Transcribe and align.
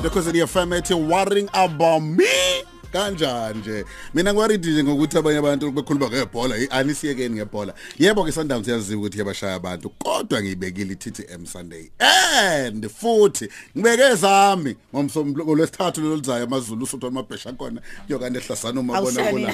idokozeni 0.00 0.46
FM 0.46 0.72
ethi 0.72 0.94
worrying 0.94 1.48
about 1.52 2.02
me. 2.02 2.69
Kanjani 2.92 3.58
nje? 3.58 3.84
Mina 4.14 4.32
ngiwaridi 4.32 4.70
nje 4.70 4.84
ngokuthi 4.84 5.18
abanye 5.18 5.38
abantu 5.38 5.72
bekhuluma 5.72 6.08
ngebhola 6.08 6.54
anisiyekeni 6.70 7.34
ngebhola. 7.34 7.74
Yebo 7.98 8.24
ke 8.24 8.32
Sundowns 8.32 8.68
yaziwa 8.68 9.00
ukuthi 9.00 9.18
yabashaya 9.18 9.54
abantu 9.54 9.90
kodwa 9.90 10.42
ngiyibekile 10.42 10.92
iTTM 10.92 11.46
Sunday. 11.46 11.90
And 11.98 12.88
futhi 12.88 13.48
ngibeke 13.76 14.14
zami 14.14 14.76
ngomsombuluko 14.94 15.54
lwesithathu 15.54 16.00
loluzayo 16.00 16.44
amazulu 16.44 16.84
usuthu 16.84 17.06
amabhesha 17.06 17.52
khona 17.52 17.80
yokanti 18.08 18.38
ehlasana 18.38 18.80
uma 18.80 19.00
bona 19.00 19.24
kula 19.24 19.52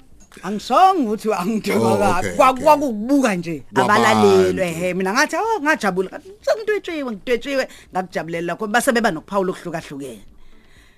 angisonga 0.42 1.10
ukuthi 1.10 1.32
angidweba 1.32 1.92
Oh, 1.92 1.98
kabi. 1.98 2.18
okay, 2.28 2.36
Kwa- 2.36 2.50
okay. 2.50 2.64
kwakubuka 2.64 3.34
nje 3.34 3.62
Kwabantu. 3.74 4.06
abalalelwe. 4.06 4.68
Ehe 4.68 4.94
mina 4.94 5.12
ngathi 5.12 5.36
oh 5.36 5.60
ngajabula. 5.62 6.20
Sengidwetshiwe 6.40 7.12
ngidwetshiwe 7.12 7.68
ngakujabulela 7.92 8.56
kodwa 8.56 8.72
base 8.72 8.92
beba 8.92 9.10
nokuphawula 9.10 9.50
okuhlukahlukene. 9.52 10.20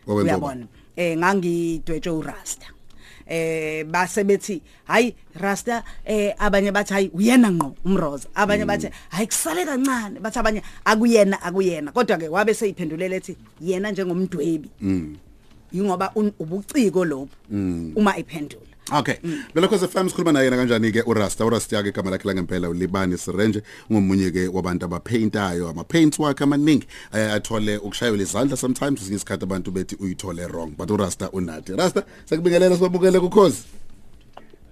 Wakwenza 0.06 0.32
uyabona? 0.32 0.66
Eh 0.96 1.18
ngangidwetshwe 1.18 2.12
uRasta. 2.12 2.66
Eh 3.26 3.84
base 3.84 4.24
bethi 4.24 4.62
hayi 4.84 5.14
Rasta 5.34 5.82
eh 6.04 6.34
abanye 6.38 6.72
bathi 6.72 6.92
hayi 6.92 7.10
uyena 7.14 7.50
ngqo 7.50 7.74
umroza. 7.84 8.28
Abanye 8.34 8.64
bathi 8.64 8.88
hayi 9.08 9.26
kusale 9.26 9.64
kancane. 9.64 10.20
Bathi 10.20 10.38
abanye 10.38 10.62
akuyena 10.84 11.42
akuyena. 11.42 11.92
Kodwa 11.92 12.16
ke 12.18 12.28
wabe 12.28 12.54
seyiphendulela 12.54 13.16
ethi 13.16 13.36
yena 13.60 13.90
njengomdwebi. 13.92 14.70
Ingoba 15.72 16.12
un- 16.14 16.32
ubuciko 16.38 17.04
lobo 17.04 17.28
uma 17.96 18.16
iphendula. 18.16 18.73
Okay. 18.92 19.14
Vele 19.54 19.68
cause 19.68 19.86
FM 19.88 20.08
sikhuluma 20.08 20.32
naye 20.32 20.50
na 20.50 20.56
kanjani 20.56 20.92
ke 20.92 21.02
uRasta 21.06 21.44
uRasta 21.44 21.76
yake 21.76 21.88
igama 21.88 22.10
lakhe 22.10 22.28
langempela 22.28 22.68
uLibani 22.68 23.18
Sirenje 23.18 23.62
ngomunye 23.92 24.30
ke 24.30 24.48
wabantu 24.48 24.84
abapaintayo 24.84 25.68
ama 25.68 25.84
paints 25.84 26.18
wakhe 26.18 26.44
amaningi 26.44 26.86
eh, 27.14 27.32
athole 27.32 27.76
ukushayela 27.76 28.22
izandla 28.22 28.56
sometimes 28.56 29.00
isikhathi 29.00 29.14
isikhathi 29.16 29.44
abantu 29.44 29.70
bethi 29.70 29.96
uyithole 30.00 30.46
wrong 30.46 30.70
but 30.78 30.90
uRasta 30.90 31.30
unathi. 31.30 31.72
Rasta 31.76 32.02
sekubingelela 32.24 32.76
sobukele 32.76 33.20
kukhozi. 33.20 33.62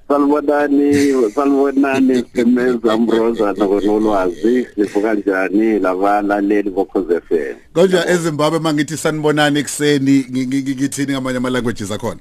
Salibonani, 0.08 0.94
salibonani 1.34 2.24
Semeza 2.34 2.96
Mbroza 2.96 3.52
nokunolwazi, 3.52 4.66
livuka 4.76 5.14
njani 5.14 5.78
labalaleli 5.78 6.70
bokhoze 6.70 7.20
FM. 7.20 7.56
Konje 7.74 7.96
eZimbabwe 8.08 8.58
mangithi 8.58 8.96
sanibonani 8.96 9.58
ekseni 9.58 10.24
ngi- 10.30 10.46
ngi- 10.46 10.74
ngithini 10.74 11.12
ngamanye 11.12 11.36
ama 11.36 11.50
languages 11.50 11.90
akhona. 11.90 12.20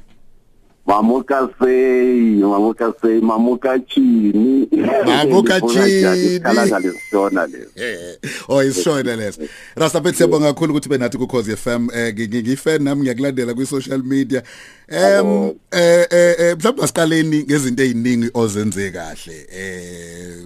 Mamuka 0.88 1.50
sei, 1.60 2.42
mamuka 2.42 2.94
sei, 3.02 3.22
mamuka 3.22 3.80
chini. 3.80 4.68
Mamuka 5.06 5.24
Livuka 5.26 5.60
njani, 5.60 6.02
chini. 6.02 6.30
Sikhala 6.30 6.68
ngalisona 6.68 7.48
leso. 7.48 7.70
Eh, 7.76 8.18
oh 8.50 8.64
isishona 8.64 9.16
leso. 9.16 9.42
Rasta 9.76 10.00
bethu 10.00 10.18
siyabonga 10.18 10.54
kakhulu 10.54 10.74
ukuthi 10.74 10.90
benathi 10.90 11.18
ku 11.18 11.28
Cause 11.28 11.56
FM 11.56 11.88
eh 11.94 12.14
ngi- 12.14 12.28
ngi- 12.28 12.42
ngifan 12.44 12.84
nami 12.84 13.02
ngiyakulandela 13.02 13.54
ku 13.54 13.66
social 13.66 14.04
media. 14.04 14.44
Em 14.90 15.02
Yabo. 15.02 15.56
eh 15.72 16.08
eh 16.12 16.36
eh, 16.40 16.56
mhlawumbe 16.58 16.84
asiqaleni 16.84 17.44
ngezinto 17.44 17.84
eziningi 17.84 18.30
ozenze 18.34 18.92
kahle. 18.92 19.48
Eh 19.54 20.44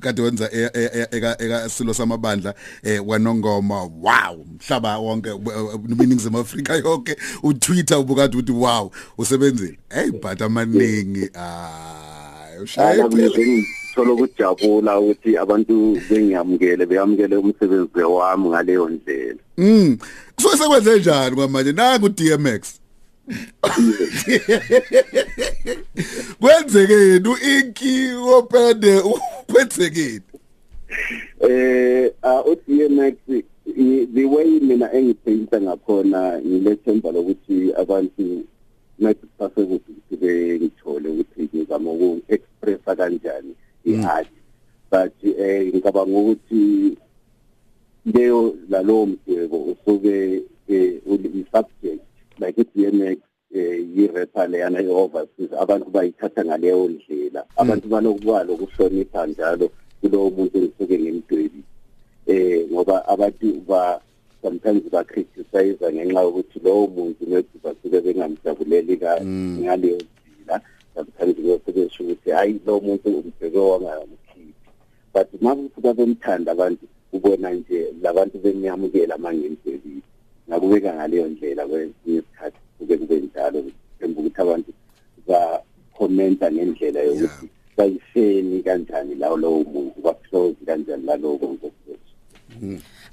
kade 0.00 0.22
wenza 0.22 0.50
e- 0.52 0.70
e- 0.74 0.90
e- 0.94 1.06
eka 1.10 1.42
eka 1.42 1.68
silo 1.68 1.94
samabandla 1.94 2.54
eh 2.82 3.08
wanongoma 3.08 3.82
wow 3.82 4.46
mhlaba 4.60 4.98
wonke 4.98 5.30
eningizimu 6.02 6.38
Afrika 6.38 6.74
yonke 6.74 7.16
uTwitter 7.42 7.98
ubukade 7.98 8.36
uthi 8.36 8.52
wow 8.52 8.90
usebenzile 9.18 9.78
hey 9.90 10.10
but 10.10 10.42
amaningi 10.42 11.30
ah 11.34 12.62
ushaya 12.62 13.08
ngithola 13.94 14.12
ukujabula 14.12 15.00
ukuthi 15.00 15.38
abantu 15.38 15.98
bengiyamukele, 16.10 16.86
beyamukele 16.86 17.36
umsebenzi 17.36 18.02
wami 18.02 18.48
ngaleyo 18.48 18.88
ndlela. 18.88 19.38
Mm. 19.58 19.98
Kusuke 20.36 20.56
sekwenze 20.56 20.98
njani 20.98 21.36
kwamanje 21.36 21.72
nangu 21.72 22.08
DMX. 22.08 22.80
Kwenzekeni 26.40 27.28
uInki 27.28 28.12
wopende 28.14 29.02
kwenzekeni? 29.52 30.20
eh 31.40 32.12
uDMX 32.46 33.14
i- 33.76 34.06
the 34.14 34.24
way 34.24 34.60
mina 34.60 34.92
engiphinta 34.92 35.60
ngakhona 35.60 36.40
ngilethemba 36.40 37.10
lokuthi 37.12 37.72
abantu 37.76 38.44
next 38.98 39.24
paseke 39.38 39.60
ukuthi 39.62 40.16
bengithole 40.20 41.08
ukuthi 41.08 41.42
ngizama 41.54 41.90
uku-expressa 41.92 42.96
kanjani 42.96 43.54
i-art 43.84 44.28
but 44.90 45.12
eh 45.38 45.66
ngicabanga 45.66 46.18
ukuthi 46.18 46.96
leyo 48.14 48.56
lalowo 48.70 49.06
mdwebo 49.06 49.56
usuke 49.64 50.42
eh, 50.68 50.92
uli- 51.06 51.32
i-subject 51.40 52.02
like 52.40 52.60
i-DMX 52.60 53.18
eh 53.18 53.18
yi-rapper 53.94 54.48
leyana 54.48 54.80
i-overseas 54.82 55.52
abantu 55.62 55.90
bayithatha 55.90 56.44
ngaleyo 56.44 56.88
ndlela. 56.88 57.40
Abantu 57.56 57.88
banokubala 57.88 58.52
ukuhlonipha 58.52 59.26
njalo 59.26 59.70
kulowo 60.00 60.30
muntu 60.30 60.58
engisuke 60.58 60.98
ngimdwebi 60.98 61.60
eh 62.26 62.66
ngoba 62.72 62.96
abantu 63.08 63.46
ba 63.68 64.00
sometimes 64.42 64.84
ba 64.92 65.04
criticize 65.04 65.84
ngenxa 65.92 66.20
yokuthi 66.26 66.58
lowo 66.64 66.86
muntu 66.86 67.22
nethi 67.30 67.56
basuke 67.64 68.00
bengamjabuleli 68.04 68.96
ka 68.96 69.12
ngaleyo 69.62 69.98
ndlela. 70.04 70.56
Sometimes 70.94 71.36
basuke 71.48 71.82
ukuthi 72.00 72.30
hayi 72.30 72.60
lo 72.66 72.80
muntu 72.80 73.08
umbheke 73.08 73.58
wangamkhiphi 73.58 74.54
but 75.14 75.28
makusuka 75.40 75.94
bemthanda 75.94 76.52
abantu 76.52 76.84
ubona 77.12 77.50
nje 77.50 77.94
labantu 78.02 78.38
bemyamukela 78.38 79.18
mangempelile 79.18 80.02
ngakubeka 80.48 80.94
ngaleyo 80.94 81.26
ndlela 81.28 81.66
kwesinye 81.66 82.18
isikhathi. 82.18 82.58
Kube 82.84 82.96
kube 82.96 83.16
njalo 83.20 83.64
themba 83.98 84.20
ukuthi 84.20 84.40
abantu 84.42 84.72
ba-commenta 85.28 86.52
ngendlela 86.52 87.00
yokuthi 87.00 87.48
bayifeni 87.76 88.62
kanjani 88.62 89.14
lawo 89.14 89.36
lowo 89.36 89.64
muntu 89.64 90.00
baclose 90.02 90.56
kanjani 90.66 91.06
lalowo 91.06 91.38
konke 91.38 91.70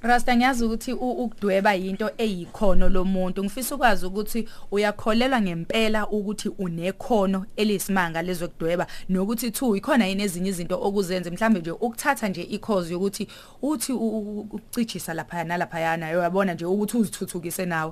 Rasta 0.02 0.36
ngiyazi 0.36 0.66
ukuthi 0.66 0.94
u- 0.94 1.12
ukudweba 1.12 1.76
into 1.76 2.10
eyikhono 2.18 2.90
lomuntu 2.90 3.44
ngifisa 3.44 3.76
ukwazi 3.76 4.06
ukuthi 4.06 4.48
uyakholelwa 4.72 5.42
ngempela 5.42 6.08
ukuthi 6.10 6.50
unekhono 6.50 7.46
elisimanga 7.56 8.22
lezokudweba 8.22 8.88
nokuthi 9.10 9.52
two 9.52 9.76
ikhona 9.76 10.08
yini 10.08 10.24
ezinye 10.24 10.50
izinto 10.50 10.80
okuzenze? 10.82 11.30
Mhlambe 11.30 11.60
nje 11.60 11.72
ukuthatha 11.72 12.28
nje 12.30 12.42
ikhozi 12.44 12.94
yokuthi 12.94 13.28
uthi 13.62 13.94
u- 13.94 14.08
u- 14.20 14.40
ukucijisa 14.52 15.14
lapha 15.14 15.44
nalapha 15.44 15.80
yana 15.80 16.18
uyabona 16.18 16.54
nje 16.54 16.66
ukuthi 16.66 16.98
uzithuthukise 16.98 17.66
nawe. 17.66 17.92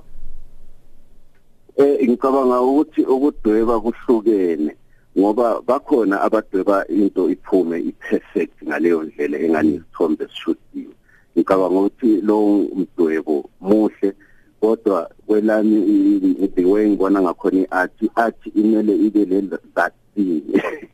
Eh 1.76 2.08
ngicabanga 2.08 2.60
ukuthi 2.62 3.02
ukudweba 3.02 3.80
kuhlukene 3.80 4.76
ngoba 5.18 5.60
bakhona 5.66 6.20
abadweba 6.20 6.86
into 6.88 7.30
iphume 7.30 7.78
iperfect 7.80 8.62
ngaleyo 8.66 9.02
ndlela 9.02 9.38
engani 9.38 9.74
isithombe 9.74 10.26
sishutiwe 10.28 10.94
ngicabanga 11.36 11.78
ukuthi 11.80 12.20
lo 12.20 12.36
mdwebo 12.76 13.50
muhle 13.60 14.12
kodwa 14.60 15.10
kwelami 15.26 16.48
the 16.54 16.64
way 16.64 16.88
ngibona 16.88 17.22
ngakhona 17.22 17.60
i-art 17.60 17.92
i-art 18.02 18.36
imele 18.54 18.96
ibe 18.96 19.24
le 19.24 19.42
that 19.74 19.92
thing 20.14 20.42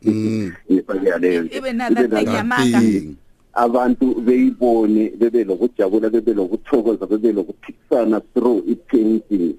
Mm. 0.03 0.51
ngifake 0.71 1.19
leyo 1.19 1.43
nto. 1.43 1.57
Ibe 1.57 1.73
na- 1.73 1.89
that 1.89 2.05
Ibe 2.05 2.15
thing 2.15 2.25
that 2.25 2.35
yamanga. 2.35 2.79
thing. 2.79 3.15
abantu 3.53 4.15
beyibone 4.21 5.09
bebe 5.17 5.43
lokujabula 5.43 6.09
bebe 6.09 6.33
lokuthokoza 6.33 7.05
bebe 7.05 7.31
lokuphikisana 7.31 8.21
through 8.33 8.63
i-painting 8.69 9.55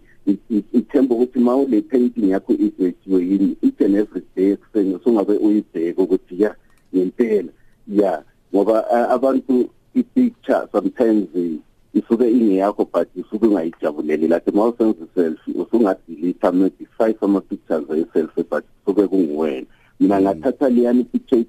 ithemba 0.73 1.15
ukuthi 1.15 1.39
ma 1.39 1.57
ule 1.57 1.81
painting 1.81 2.31
yakho 2.31 2.53
idwetshiwe 2.53 3.19
yini 3.29 3.57
each 3.63 3.81
and 3.81 3.97
every 3.97 4.23
day 4.37 4.51
ekuseni 4.53 4.95
usungabe 4.95 5.33
uyibheke 5.37 6.01
ukuthi 6.03 6.43
ya 6.43 6.55
ngempela. 6.95 7.49
Ya 7.89 8.23
ngoba 8.55 8.85
uh, 8.91 9.13
abantu 9.13 9.71
i-picture 9.95 10.69
sometimes 10.73 11.29
eh, 11.37 11.53
isuke 11.95 12.31
ingeyakho 12.31 12.85
but 12.93 13.09
isuke 13.17 13.47
ungayijabuleli. 13.47 14.29
Like 14.29 14.53
ma 14.53 14.67
usenza 14.67 15.05
i-selfie 15.05 15.55
usungadelete 15.55 16.51
maybe 16.53 16.87
five 16.99 17.17
ama-pictures 17.21 17.91
e-selfie 17.91 18.45
but 18.51 18.65
suke 18.85 19.07
kunguwena. 19.09 19.67
Mina 20.01 20.21
ngathatha 20.21 20.69
leyani 20.69 21.01
i-picture 21.01 21.45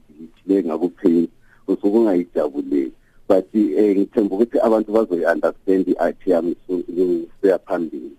idelete 0.46 0.68
ngakupaint 0.68 1.30
usuke 1.68 1.98
ungayijabuleli. 1.98 2.92
But 3.28 3.56
eh 3.56 3.98
ngithemba 3.98 4.36
ukuthi 4.36 4.60
abantu 4.60 4.92
bazoyi-understand 4.92 5.88
i-art 5.88 6.28
yami 6.28 6.56
kuya 7.42 7.60
phambili 7.60 8.10
Mm. 8.10 8.19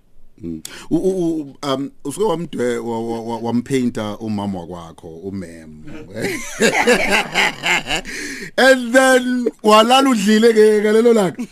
U- 0.91 0.97
u- 0.97 1.55
um 1.63 1.91
usuke 2.05 2.25
wamdwe 2.27 2.79
wa- 2.79 3.01
wa- 3.11 3.21
wa- 3.21 3.39
wampainta 3.39 4.19
umama 4.19 4.59
wakwakho 4.61 5.09
umem. 5.09 5.85
And 8.57 8.93
then 8.95 9.47
walala 9.63 10.09
udlile 10.11 10.53
ke 10.53 10.81
galelo 10.85 11.13
lakhe 11.13 11.47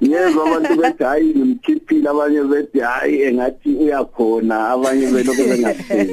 yebo 0.00 0.42
abantu 0.46 0.74
bethi 0.80 1.04
hayi 1.04 1.34
ngimkhiphile 1.34 2.08
abanye 2.08 2.42
bethi 2.42 2.80
hayi 2.80 3.22
engathi 3.22 3.68
uyakhona 3.68 4.68
abanye 4.68 5.06
belokhu 5.06 5.44
bengatheni 5.48 6.12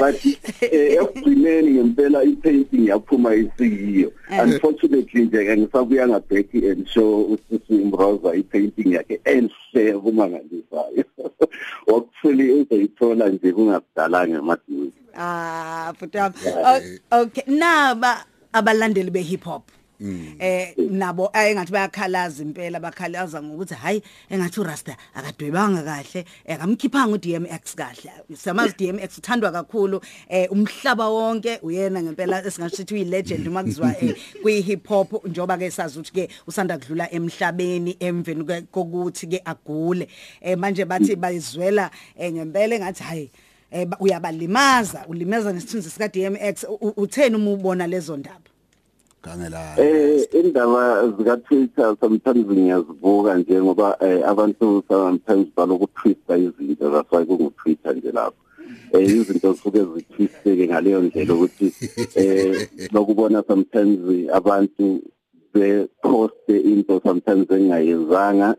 but 0.00 0.16
eh, 0.60 0.92
ekugcineni 1.00 1.70
ngempela 1.70 2.24
i-painting 2.24 2.88
yaphuma 2.88 3.34
isiyiyo 3.34 4.12
unfortunately 4.42 5.22
nje 5.24 5.56
ngisabuya 5.56 6.08
ngabheki 6.08 6.68
and 6.70 6.86
show 6.88 7.24
usisi 7.34 7.74
Mroza 7.84 8.34
i-painting 8.34 8.92
yakhe 8.92 9.20
enhle 9.24 9.73
kumangalisayo 9.82 11.04
wakufuli 11.86 12.52
uzoyithola 12.52 13.28
nje 13.28 13.52
kungakudalanga 13.52 14.38
emaduze 14.38 14.90
Ah, 15.16 15.92
futam. 15.98 16.32
Okay, 17.10 17.44
naba 17.46 18.24
abalandeli 18.52 19.10
be 19.10 19.22
hip 19.22 19.44
hop. 19.44 19.62
Eh 20.40 20.74
nabo 20.90 21.30
engathi 21.32 21.72
bayakhalaza 21.72 22.42
impela 22.42 22.80
bakhalaza 22.80 23.42
ngokuthi 23.42 23.74
hayi 23.74 24.02
engathi 24.30 24.60
uRasta 24.60 24.96
akadwebanga 25.14 25.82
kahle 25.82 26.24
akamkhiphanga 26.48 27.14
uDMX 27.14 27.74
kahle. 27.74 28.10
Samazi 28.34 28.74
DMX 28.78 29.18
uthandwa 29.18 29.52
kakhulu 29.52 30.00
eh 30.28 30.48
umhlaba 30.52 31.08
wonke 31.08 31.58
uyena 31.62 32.02
ngempela 32.02 32.44
esingashithi 32.44 32.94
uyilegend 32.94 33.48
uma 33.48 33.62
kuzwa 33.64 33.94
eh 34.02 34.14
kwi 34.42 34.60
hip 34.60 34.88
hop 34.88 35.24
njoba 35.26 35.56
ke 35.58 35.70
sazi 35.70 35.98
ukuthi 35.98 36.12
ke 36.12 36.28
usanda 36.46 36.78
kudlula 36.78 37.10
emhlabeni 37.12 37.96
emveni 38.00 38.44
kokuthi 38.72 39.26
ke 39.26 39.42
agule. 39.44 40.08
Eh 40.40 40.58
manje 40.58 40.84
bathi 40.84 41.16
bayizwela 41.16 41.90
eh 42.18 42.32
ngempela 42.32 42.74
engathi 42.76 43.02
hayi 43.02 43.30
eh 43.70 43.86
ba- 43.86 43.96
uyabalimaza 44.00 45.06
ulimaza 45.08 45.52
nesithunzi 45.52 45.90
sika 45.90 46.08
DMX 46.08 46.66
utheni 46.96 47.36
uma 47.36 47.52
ubona 47.52 47.86
lezo 47.86 48.16
ndaba? 48.16 48.53
Kangela 49.24 49.60
Eh 49.80 50.28
indaba 50.32 51.08
zika 51.16 51.36
Twitter 51.36 51.96
sometimes 52.00 52.46
ngiyazibuka 52.46 53.38
nje 53.38 53.62
ngoba 53.62 53.96
eh, 54.00 54.20
abantu 54.28 54.84
sometimes 54.88 55.48
baloku 55.56 55.86
twista 55.96 56.36
izinto 56.36 56.90
that's 56.92 57.10
why 57.12 57.24
kungu 57.24 57.50
Twitter 57.50 57.96
nje 57.96 58.12
lapho. 58.12 58.40
Eh 58.92 59.02
izinto 59.02 59.52
zisuke 59.52 59.84
zitwisteke 59.84 60.68
ngaleyo 60.68 61.02
ndlela 61.02 61.34
ukuthi 61.34 61.72
eh 62.14 62.68
lokubona 62.92 63.42
sometimes 63.48 63.98
abantu 64.32 65.02
be 65.52 65.88
post 66.02 66.48
into 66.48 67.00
sometimes 67.06 67.46
engayenzanga 67.50 68.56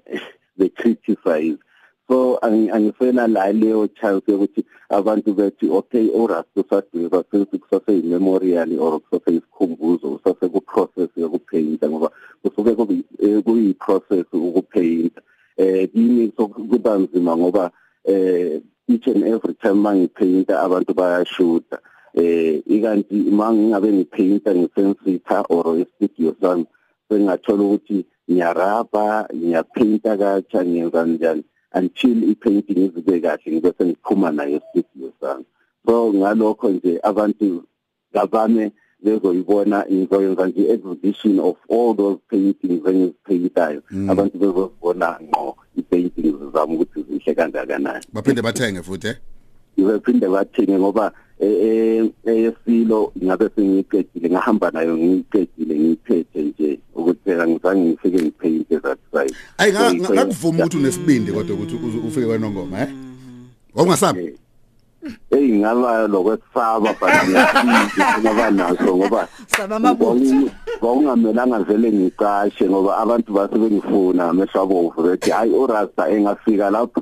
they 0.57 0.69
criticize 0.79 1.59
so 2.07 2.37
angi- 2.41 2.71
angifela 2.71 3.27
la 3.27 3.51
leyo 3.51 3.87
chance 3.99 4.23
yokuthi 4.31 4.61
abantu 4.89 5.33
bethi 5.33 5.65
okay 5.69 6.09
urastu 6.13 6.63
sadweba 6.69 7.23
futhi 7.29 7.57
kusase 7.57 8.01
memorial 8.03 8.69
or 8.79 8.99
kusase 9.01 9.31
isikhumbuzo 9.41 10.07
kusase 10.19 10.45
ku 10.53 10.61
process 10.61 11.09
yokupainta 11.17 11.89
ngoba 11.89 12.09
kusuke 12.43 12.75
kubi- 12.75 13.05
eh, 13.19 13.41
kuyi 13.43 13.73
process 13.73 14.25
ukupainta 14.33 15.21
eh 15.57 15.89
kimi 15.91 16.29
kuba 16.35 16.97
nzima 16.97 17.37
ngoba 17.37 17.71
eh 18.05 18.61
each 18.87 19.07
and 19.07 19.23
every 19.25 19.53
time 19.57 19.81
mangipainta 19.81 20.61
abantu 20.61 20.93
bayashuta 20.93 21.79
eh 22.13 22.61
ikanti 22.69 23.17
mangingabe 23.33 23.89
ngipainta 23.93 24.53
ngisensitha 24.53 25.41
or 25.49 25.79
e-studio 25.81 26.35
sami 26.41 26.65
sengathola 27.09 27.63
ukuthi 27.63 28.05
ngiyaraba 28.29 29.25
ngiyapainta 29.33 30.17
katsha 30.17 30.65
ngenza 30.65 31.05
njani. 31.05 31.43
Until 31.75 32.23
i-painting 32.31 32.77
izibe 32.77 33.19
kahle 33.19 33.51
ngibe 33.51 33.73
sengiphuma 33.77 34.31
nayo 34.31 34.61
e-studio 34.75 35.11
sami. 35.21 35.45
So 35.85 36.13
ngalokho 36.13 36.69
nje 36.69 36.99
abantu 37.03 37.63
ngabame 38.13 38.71
bezoyibona 39.03 39.85
ngizoyenza 39.91 40.47
nje 40.47 40.69
exhibition 40.73 41.39
of 41.39 41.57
all 41.69 41.93
those 41.95 42.19
paintings 42.29 42.85
engizipaintayo. 42.85 43.81
Abantu 44.09 44.37
bezozibona 44.37 45.19
ngqo 45.21 45.57
i-paintings 45.77 46.53
zami 46.53 46.75
ukuthi 46.75 47.03
zihle 47.09 47.33
kangakanani. 47.35 48.05
Baphinde 48.13 48.41
bathenge 48.41 48.81
futhi 48.81 49.07
eh? 49.07 49.17
Ngizophinde 49.79 50.27
bathini 50.27 50.77
ngoba 50.79 51.05
eh 51.05 51.24
eyesilo 51.39 53.11
ngabe 53.23 53.49
sengiyiqedile 53.55 54.29
ngahamba 54.29 54.71
nayo 54.71 54.97
ngiyiqedile 54.97 55.75
ngiyiphethe 55.79 56.41
nje 56.41 56.79
ukuthi 56.95 57.19
phela 57.25 57.47
ngizange 57.47 57.89
ngifike 57.89 58.21
ngipainte 58.21 58.79
that 58.79 58.99
side 59.11 59.35
ayi 59.57 59.73
ngakuvuma 59.99 60.59
ukuthi 60.59 60.77
unesibindi 60.77 61.31
kodwa 61.31 61.55
ukuthi 61.55 61.75
ufike 62.07 62.25
kwenongoma 62.25 62.81
eh. 62.81 62.89
wawungasabi 63.75 64.44
Hey 65.29 65.49
ngaba 65.59 66.07
lokwesaba 66.07 66.79
but 66.99 67.13
ngiyafika 67.27 68.19
ngaba 68.21 68.51
naso 68.51 68.97
ngoba 68.97 69.27
Saba 69.47 69.75
amabutho. 69.75 70.49
Kwakungamelanga 70.79 71.59
vele 71.59 71.91
ngiqashe 71.91 72.69
ngoba 72.69 72.97
abantu 72.97 73.33
base 73.33 73.55
bengifuna 73.57 74.29
amehlobo 74.29 74.93
bethi 74.97 75.31
hayi 75.31 75.51
urasta 75.51 76.09
engafika 76.09 76.69
lapho 76.69 77.01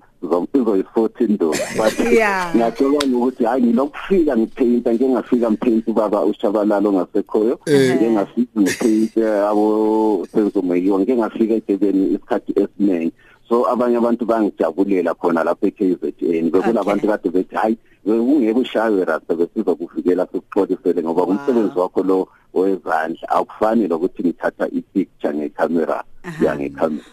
zoyifothi 0.65 1.23
ndo 1.23 1.51
but 1.77 1.93
Yeah. 2.03 2.55
ngiyacabanga 2.55 3.17
ukuthi 3.17 3.43
hayi 3.43 3.63
ngilokufika 3.63 4.37
ngipainta 4.37 4.93
ngengafika 4.93 5.51
ngipainta 5.51 5.91
ubaba 5.91 6.25
ushabalalo 6.25 6.89
ongasekhoyo 6.89 7.59
ngengafika 7.67 8.59
ngipainta 8.59 9.49
abo 9.49 10.27
senzomeyiwa 10.33 10.99
ngengafika 10.99 11.53
edebeni 11.53 12.07
isikhathi 12.07 12.53
esiningi 12.55 13.11
so 13.49 13.69
abanye 13.69 13.97
abantu 13.97 14.25
bangijabulela 14.25 15.13
khona 15.13 15.43
lapha 15.43 15.67
eKZN 15.67 16.51
bekula 16.51 16.81
abantu 16.81 17.07
kade 17.07 17.29
bethi 17.29 17.55
hayi 17.55 17.77
ungeke 18.05 18.59
ushawe 18.59 19.05
rasta 19.05 19.35
besiza 19.35 19.75
kuvikela 19.75 20.27
sikuxolisele 20.31 21.03
ngoba 21.03 21.23
umsebenzi 21.23 21.79
wakho 21.79 22.03
lo 22.03 22.27
wezandla 22.53 23.29
akufani 23.29 23.87
lokuthi 23.87 24.23
ngithatha 24.23 24.67
i-picture 24.67 25.33
ngecamera 25.33 26.03
ya 26.41 26.55
ngecamera. 26.55 27.03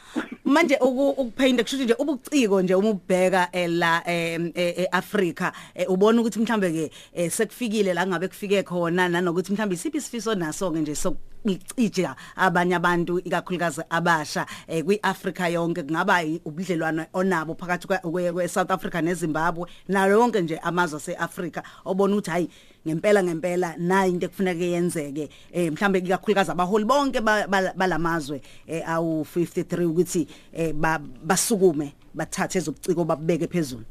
Manje 0.50 0.76
uku- 0.80 1.10
ukupainta 1.22 1.62
kusho 1.62 1.76
nje 1.76 1.94
ubuciko 1.98 2.62
nje 2.62 2.74
uma 2.74 2.90
ubheka 2.90 3.48
eh, 3.52 3.68
la 3.70 4.02
em, 4.06 4.52
eh, 4.54 4.74
eAfrika 4.92 5.52
eh, 5.74 5.86
ubona 5.90 6.20
ukuthi 6.20 6.38
mhlambe 6.40 6.70
ke 6.72 7.30
sekufikile 7.30 7.94
la 7.94 8.06
ngabe 8.06 8.28
kufike 8.28 8.62
khona 8.62 9.08
nanokuthi 9.08 9.52
mhlambe 9.52 9.74
isiphi 9.74 9.98
isifiso 9.98 10.34
naso 10.34 10.70
ke 10.70 10.78
nje 10.80 10.94
sokucija 10.94 12.16
abanye 12.36 12.74
abantu 12.74 13.18
ikakhulukazi 13.18 13.82
abasha 13.90 14.46
kwiAfrika 14.84 15.48
yonke. 15.48 15.82
Kungaba 15.82 16.20
ubudlelwano 16.44 17.06
onabo 17.14 17.54
phakathi 17.54 17.86
kwe- 17.86 18.00
kwe 18.10 18.32
kwe- 18.32 18.48
South 18.48 18.70
Africa 18.70 19.00
neZimbabwe 19.02 19.66
nayo 19.88 20.18
yonke 20.18 20.40
nje 20.40 20.58
amazwe 20.58 20.96
aseAfrika. 20.98 21.62
Obona 21.84 22.14
ukuthi 22.16 22.30
hayi 22.30 22.48
ngempela 22.86 23.22
ngempela 23.22 23.74
na 23.78 24.06
into 24.06 24.26
ekufuneka 24.26 24.64
yenzeke. 24.64 25.28
Eh 25.52 25.70
mhlambe 25.72 25.98
ikakhulukazi 25.98 26.50
abaholi 26.50 26.84
bonke 26.84 27.20
ba- 27.20 27.46
ba- 27.46 27.74
balamazwe 27.76 28.40
eh 28.66 28.82
awu 28.88 29.24
53 29.24 29.84
ukuthi 29.84 30.26
eh 30.52 30.72
ba- 30.72 31.00
basukume 31.24 31.92
bathathe 32.14 32.58
ezobuciko 32.58 33.04
babeke 33.04 33.46
phezulu. 33.46 33.84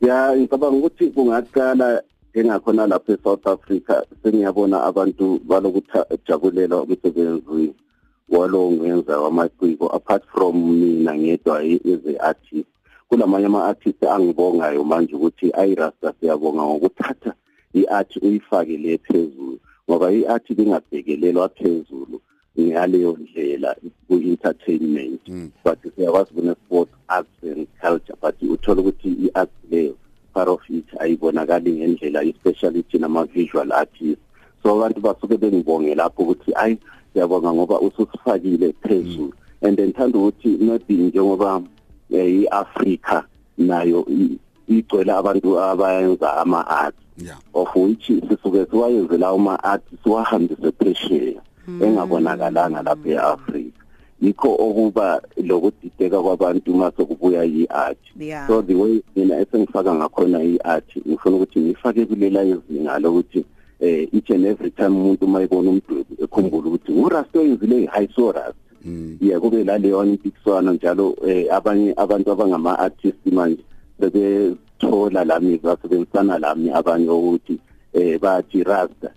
Ya 0.00 0.36
ngicabanga 0.36 0.76
ukuthi 0.76 1.10
kungaqala 1.10 2.02
engakhona 2.34 2.86
lapha 2.86 3.12
eSouth 3.12 3.46
Africa 3.46 4.02
sengiyabona 4.22 4.84
abantu 4.84 5.38
balokujabulela 5.44 6.82
umsebenzi 6.82 7.72
walo 8.28 8.70
ngenza 8.70 9.20
wamaciko 9.20 9.86
apart 9.94 10.24
from 10.32 10.56
mina 10.80 11.14
ngedwa 11.14 11.60
as 11.62 12.06
a 12.06 12.18
artist 12.26 12.66
kulamanye 13.14 13.46
ama-artist 13.46 14.02
angibongayo 14.02 14.84
manje 14.84 15.14
ukuthi 15.14 15.46
ayirasta 15.54 16.14
siyabonga 16.20 16.62
ngokuthatha 16.62 17.32
i-art 17.74 18.16
uyifake 18.16 18.76
le 18.76 18.98
phezulu 18.98 19.58
ngoba 19.88 20.12
i-art 20.12 20.50
ingabhekelelwa 20.50 21.48
phezulu 21.48 22.20
ngaleyo 22.58 23.18
ndlela 23.20 23.76
ku-entertainment. 24.08 25.22
But 25.64 25.78
siyakwazi 25.94 26.34
kune-sport 26.34 26.88
arts 27.08 27.42
and 27.42 27.66
culture 27.80 28.16
but 28.20 28.34
uthola 28.42 28.82
ukuthi 28.82 29.10
i-art 29.26 29.50
leyo 29.70 29.94
part 30.34 30.48
of 30.48 30.70
it 30.70 30.86
ayibonakali 30.98 31.72
ngendlela 31.72 32.22
especially 32.22 32.82
thina 32.82 33.06
ama-visual 33.06 33.72
artists. 33.72 34.24
So 34.62 34.74
abantu 34.74 35.00
basuke 35.00 35.36
bengibonge 35.36 35.94
lapho 35.94 36.22
ukuthi 36.22 36.52
ayi 36.54 36.78
siyabonga 37.12 37.52
ngoba 37.52 37.80
ususifakile 37.80 38.74
phezulu. 38.82 39.32
And 39.62 39.78
then 39.78 39.92
thanda 39.92 40.18
ukuthi 40.18 40.58
maybe 40.58 40.94
njengoba 40.94 41.56
eh, 41.56 41.73
i-Africa 42.18 43.22
nayo 43.58 44.06
i- 44.08 44.38
igcwele 44.68 45.12
abantu 45.12 45.60
abayenza 45.60 46.36
ama-arts 46.36 46.98
yeah. 47.18 47.38
Of 47.54 47.76
which 47.76 48.06
sisuke 48.06 48.66
siwayenze 48.70 49.18
lawo 49.18 49.38
ma-arts 49.38 49.84
siwahambise 50.04 50.72
phesheya 50.78 51.40
engabonakalanga 51.82 52.82
lapha 52.82 53.08
e-Africa 53.10 53.72
yikho 54.22 54.54
okuba 54.58 55.22
lokudideka 55.44 56.22
kwabantu 56.22 56.74
mase 56.74 57.04
kubuya 57.04 57.44
yi-art 57.44 57.98
Yeah. 58.20 58.46
so 58.46 58.62
the 58.62 58.74
way 58.74 59.02
mina 59.16 59.40
esengifaka 59.40 59.94
ngakhona 59.94 60.42
i-art 60.42 60.84
ngifuna 61.08 61.36
ukuthi 61.36 61.60
ngifake 61.60 62.06
kulela 62.06 62.44
izinga 62.44 62.98
lokuthi 62.98 63.44
eh 63.80 64.08
each 64.12 64.30
and 64.30 64.46
every 64.46 64.70
time 64.70 64.88
umuntu 64.96 65.26
mayibona 65.28 65.70
umdwebi 65.70 66.14
ekhumbula 66.22 66.68
ukuthi 66.68 66.92
urasto 66.92 67.42
yenzile 67.42 67.86
hayi 67.86 68.08
so 68.16 68.32
rasta 68.32 68.54
yeah 69.20 69.40
kube 69.40 69.64
laleyo 69.64 70.04
impikiswano 70.04 70.72
njalo 70.72 71.16
eh 71.26 71.46
abanye 71.50 71.94
abantu 71.96 72.32
abangama 72.32 72.78
artists 72.78 73.32
manje 73.32 73.62
sebethola 74.00 75.24
lami 75.24 75.58
basebenzisana 75.58 76.38
lami 76.38 76.70
abanye 76.70 77.08
ukuthi 77.08 77.58
eh 77.92 78.20
bathi 78.20 78.62
rasta. 78.62 79.10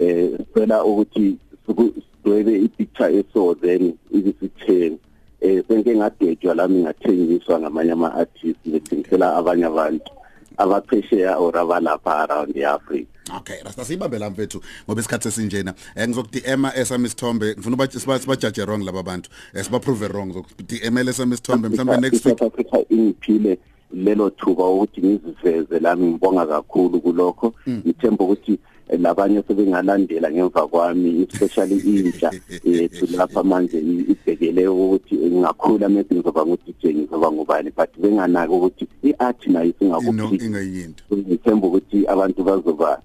Eh 0.00 0.30
sicela 0.38 0.84
ukuthi 0.84 1.38
sidwebe 1.66 2.58
i-picture 2.58 3.18
eso 3.18 3.54
then 3.54 3.94
ibisitheni 4.10 4.98
eh 5.40 5.62
senke 5.68 5.96
ngadwetshwa 5.96 6.54
lami 6.54 6.82
ngathengiswa 6.82 7.60
ngamanye 7.60 7.92
ama-artists 7.92 8.66
bethengisela 8.66 9.36
abanye 9.36 9.64
abantu. 9.64 10.10
Abaphesheya 10.58 11.38
or 11.40 11.52
abalapha 11.52 12.28
around 12.28 12.56
e-Africa 12.56 13.16
Okay, 13.34 13.60
rasta 13.64 13.84
sibambe 13.84 14.18
la 14.18 14.30
mfethu 14.30 14.62
ngoba 14.88 15.00
isikhathi 15.00 15.28
esinjena. 15.28 15.74
Eh 15.96 16.08
ngizokuthi 16.08 16.42
Emma 16.44 16.76
esami 16.76 17.06
isithombe, 17.06 17.54
ngifuna 17.54 17.74
uba 17.74 17.86
siba 17.90 18.18
sibajaje 18.18 18.64
wrong 18.64 18.84
laba 18.84 19.02
bantu. 19.02 19.30
Eh 19.54 19.64
siba 19.64 19.80
prove 19.80 20.08
wrong 20.08 20.32
zokuthi 20.32 20.80
Emma 20.82 21.00
esami 21.00 21.34
isithombe 21.34 21.68
mhlambe 21.68 22.00
next 22.00 22.24
week. 22.24 22.38
South 22.38 22.52
Africa 22.52 22.84
ingiphile 22.90 23.58
lelo 23.94 24.30
thuba 24.30 24.64
ukuthi 24.64 25.00
ngiziveze 25.02 25.78
lami 25.80 26.06
ngibonga 26.06 26.46
kakhulu 26.46 27.00
kulokho 27.00 27.54
ngithemba 27.68 28.24
ukuthi 28.24 28.52
eh, 28.52 28.58
labanye 28.98 29.42
sebengalandela 29.48 30.30
ngemva 30.30 30.66
kwami 30.68 31.26
especially 31.32 31.78
intsha 32.00 32.30
yethu 32.64 33.06
lapha 33.16 33.42
manje 33.42 33.78
i- 33.78 34.06
ibhekele 34.12 34.68
ukuthi 34.68 35.14
ngingakhula 35.16 35.88
maybe 35.88 36.14
ngizoba 36.14 36.46
ngu-DJ 36.46 36.94
ngizoba 36.94 37.32
ngubani 37.32 37.70
but 37.76 37.90
benganaki 37.98 38.52
ukuthi 38.52 38.86
i-art 39.02 39.46
nayo 39.46 39.72
Ino 39.80 40.00
singakuphi 40.00 40.44
ingayinto. 40.46 41.04
ngithemba 41.14 41.66
ukuthi 41.66 42.06
abantu 42.06 42.44
bazoba 42.44 43.02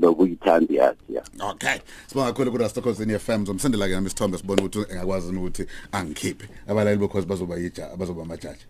lokuyithanda 0.00 0.74
i-art 0.74 0.98
ya 1.08 1.22
Okay. 1.50 1.78
Sibonga 2.06 2.32
kakhulu 2.32 2.50
ku 2.50 2.58
Rasta 2.58 2.80
Cause 2.80 3.04
FM 3.18 3.44
zomsendela 3.46 3.86
ke 3.88 3.94
nami 3.94 4.06
isithombe 4.06 4.38
sibone 4.38 4.62
ukuthi 4.62 4.78
engakwazi 4.92 5.36
ukuthi 5.36 5.66
angikhiphe. 5.92 6.48
Abalali 6.66 6.98
bokhozi 6.98 7.26
bazoba 7.26 7.56
yija, 7.56 7.96
bazoba 7.96 8.22
amajaji. 8.22 8.64